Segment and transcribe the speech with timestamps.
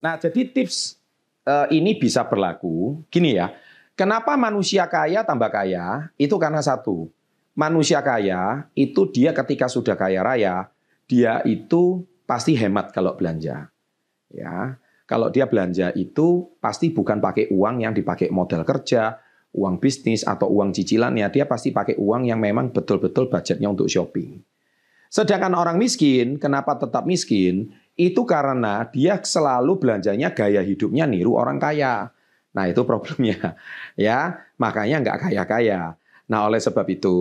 [0.00, 1.00] Nah, jadi tips
[1.46, 3.54] uh, ini bisa berlaku gini ya.
[3.96, 6.12] Kenapa manusia kaya tambah kaya?
[6.20, 7.08] Itu karena satu.
[7.56, 10.68] Manusia kaya itu dia ketika sudah kaya raya,
[11.08, 13.72] dia itu pasti hemat kalau belanja.
[14.28, 14.76] Ya.
[15.06, 19.22] Kalau dia belanja itu pasti bukan pakai uang yang dipakai modal kerja,
[19.54, 24.42] uang bisnis atau uang cicilannya, dia pasti pakai uang yang memang betul-betul budgetnya untuk shopping.
[25.06, 27.70] Sedangkan orang miskin, kenapa tetap miskin?
[27.96, 32.12] Itu karena dia selalu belanjanya gaya hidupnya niru orang kaya.
[32.52, 33.56] Nah itu problemnya,
[33.96, 35.96] ya makanya nggak kaya-kaya.
[36.28, 37.16] Nah oleh sebab itu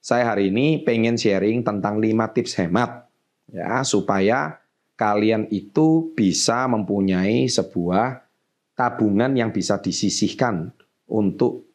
[0.00, 3.04] saya hari ini pengen sharing tentang 5 tips hemat
[3.52, 4.56] ya supaya
[4.96, 8.24] kalian itu bisa mempunyai sebuah
[8.76, 10.72] tabungan yang bisa disisihkan
[11.08, 11.68] untuk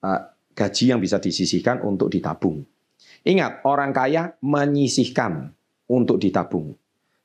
[0.00, 2.64] uh, gaji yang bisa disisihkan untuk ditabung.
[3.26, 5.52] Ingat, orang kaya menyisihkan
[5.90, 6.72] untuk ditabung.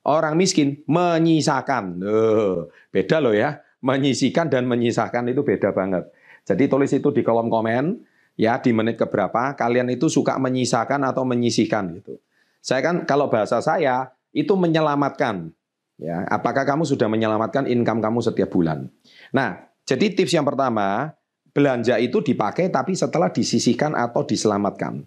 [0.01, 2.01] Orang miskin menyisakan.
[2.01, 3.61] Uh, beda loh ya.
[3.81, 6.09] Menyisihkan dan menyisahkan itu beda banget.
[6.45, 8.01] Jadi tulis itu di kolom komen
[8.39, 12.17] ya di menit keberapa kalian itu suka menyisakan atau menyisihkan gitu.
[12.61, 15.53] Saya kan kalau bahasa saya itu menyelamatkan.
[16.01, 18.89] Ya, apakah kamu sudah menyelamatkan income kamu setiap bulan?
[19.29, 21.13] Nah, jadi tips yang pertama,
[21.53, 25.05] belanja itu dipakai tapi setelah disisihkan atau diselamatkan.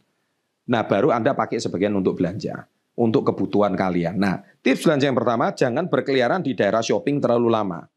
[0.71, 4.19] Nah, baru Anda pakai sebagian untuk belanja, untuk kebutuhan kalian.
[4.19, 7.91] Nah, tips belanja yang pertama, jangan berkeliaran di daerah shopping terlalu lama.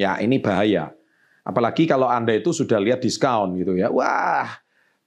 [0.00, 0.92] Ya, ini bahaya.
[1.44, 3.88] Apalagi kalau Anda itu sudah lihat diskon gitu ya.
[3.88, 4.48] Wah,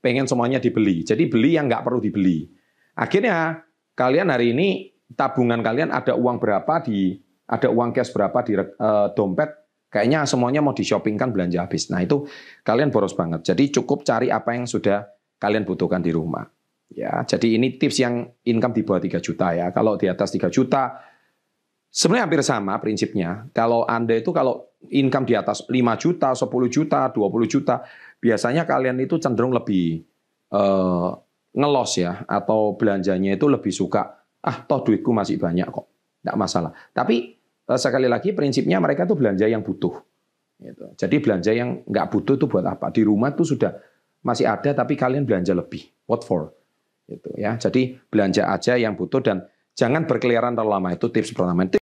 [0.01, 1.05] pengen semuanya dibeli.
[1.05, 2.49] Jadi beli yang nggak perlu dibeli.
[2.97, 3.61] Akhirnya
[3.93, 9.11] kalian hari ini tabungan kalian ada uang berapa di ada uang cash berapa di uh,
[9.11, 9.49] dompet
[9.91, 11.91] kayaknya semuanya mau di shoppingkan belanja habis.
[11.91, 12.25] Nah, itu
[12.63, 13.43] kalian boros banget.
[13.43, 15.03] Jadi cukup cari apa yang sudah
[15.37, 16.47] kalian butuhkan di rumah.
[16.91, 19.71] Ya, jadi ini tips yang income di bawah 3 juta ya.
[19.71, 20.99] Kalau di atas 3 juta
[21.91, 23.47] sebenarnya hampir sama prinsipnya.
[23.55, 27.83] Kalau Anda itu kalau income di atas 5 juta, 10 juta, 20 juta,
[28.19, 30.03] biasanya kalian itu cenderung lebih
[30.51, 31.15] uh,
[31.51, 35.85] ngelos ya atau belanjanya itu lebih suka ah toh duitku masih banyak kok,
[36.23, 36.71] tidak masalah.
[36.95, 37.37] Tapi
[37.69, 39.93] eh, sekali lagi prinsipnya mereka tuh belanja yang butuh.
[40.57, 40.85] Gitu.
[40.97, 42.89] Jadi belanja yang nggak butuh itu buat apa?
[42.89, 43.77] Di rumah tuh sudah
[44.25, 45.85] masih ada tapi kalian belanja lebih.
[46.09, 46.60] What for?
[47.11, 47.59] Gitu ya.
[47.59, 49.43] Jadi belanja aja yang butuh dan
[49.75, 51.67] jangan berkeliaran terlalu lama itu tips pertama.